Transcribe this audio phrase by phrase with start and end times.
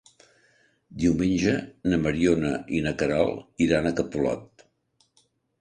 [1.01, 1.53] Diumenge
[1.93, 4.69] na Mariona i na Queralt iran a Capolat.